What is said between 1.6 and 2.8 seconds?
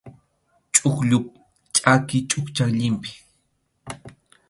chʼaki chukchan